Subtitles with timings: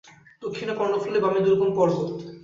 [0.41, 2.07] দক্ষিণে কর্ণফুলি, বামে দুর্গম পর্বত।